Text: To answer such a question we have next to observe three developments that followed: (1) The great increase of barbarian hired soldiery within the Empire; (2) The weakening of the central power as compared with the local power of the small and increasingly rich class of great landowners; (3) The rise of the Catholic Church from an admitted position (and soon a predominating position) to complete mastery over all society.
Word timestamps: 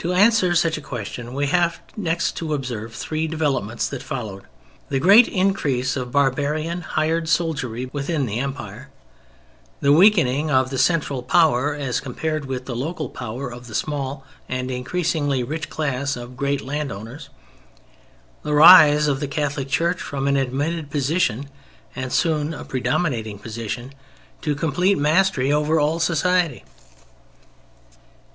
To 0.00 0.12
answer 0.12 0.54
such 0.54 0.76
a 0.76 0.82
question 0.82 1.32
we 1.32 1.46
have 1.46 1.80
next 1.96 2.36
to 2.36 2.52
observe 2.52 2.94
three 2.94 3.26
developments 3.26 3.88
that 3.88 4.02
followed: 4.02 4.42
(1) 4.42 4.48
The 4.90 5.00
great 5.00 5.26
increase 5.26 5.96
of 5.96 6.12
barbarian 6.12 6.82
hired 6.82 7.30
soldiery 7.30 7.86
within 7.90 8.26
the 8.26 8.40
Empire; 8.40 8.90
(2) 9.80 9.86
The 9.86 9.92
weakening 9.94 10.50
of 10.50 10.68
the 10.68 10.76
central 10.76 11.22
power 11.22 11.72
as 11.74 11.98
compared 11.98 12.44
with 12.44 12.66
the 12.66 12.76
local 12.76 13.08
power 13.08 13.50
of 13.50 13.66
the 13.66 13.74
small 13.74 14.26
and 14.50 14.70
increasingly 14.70 15.42
rich 15.42 15.70
class 15.70 16.14
of 16.14 16.36
great 16.36 16.60
landowners; 16.60 17.30
(3) 18.42 18.50
The 18.50 18.54
rise 18.54 19.08
of 19.08 19.18
the 19.20 19.26
Catholic 19.28 19.68
Church 19.70 20.02
from 20.02 20.28
an 20.28 20.36
admitted 20.36 20.90
position 20.90 21.48
(and 21.96 22.12
soon 22.12 22.52
a 22.52 22.66
predominating 22.66 23.38
position) 23.38 23.94
to 24.42 24.54
complete 24.54 24.98
mastery 24.98 25.50
over 25.50 25.80
all 25.80 26.00
society. 26.00 26.64